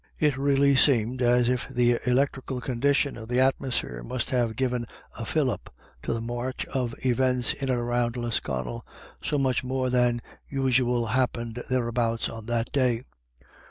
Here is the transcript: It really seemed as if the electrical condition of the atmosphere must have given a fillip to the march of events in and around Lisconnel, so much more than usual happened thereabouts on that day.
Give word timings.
It 0.17 0.35
really 0.35 0.75
seemed 0.75 1.21
as 1.21 1.47
if 1.47 1.67
the 1.69 1.99
electrical 2.07 2.59
condition 2.59 3.17
of 3.17 3.27
the 3.27 3.39
atmosphere 3.39 4.01
must 4.01 4.31
have 4.31 4.55
given 4.55 4.87
a 5.15 5.25
fillip 5.27 5.69
to 6.01 6.11
the 6.11 6.19
march 6.21 6.65
of 6.73 6.95
events 7.05 7.53
in 7.53 7.69
and 7.69 7.77
around 7.79 8.17
Lisconnel, 8.17 8.83
so 9.21 9.37
much 9.37 9.63
more 9.63 9.91
than 9.91 10.19
usual 10.49 11.05
happened 11.05 11.63
thereabouts 11.69 12.29
on 12.29 12.47
that 12.47 12.71
day. 12.71 13.03